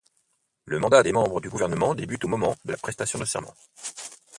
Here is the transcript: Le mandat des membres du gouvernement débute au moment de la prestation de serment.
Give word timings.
Le 0.65 0.79
mandat 0.79 1.03
des 1.03 1.11
membres 1.11 1.41
du 1.41 1.49
gouvernement 1.51 1.93
débute 1.93 2.25
au 2.25 2.27
moment 2.27 2.55
de 2.65 2.71
la 2.71 2.77
prestation 2.79 3.19
de 3.19 3.25
serment. 3.25 3.53